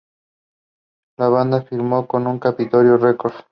La 1.19 1.29
banda 1.29 1.61
firmó 1.61 2.07
con 2.07 2.39
Capitol 2.39 2.99
Records. 2.99 3.35